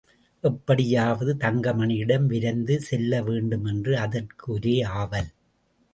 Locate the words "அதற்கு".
3.97-4.51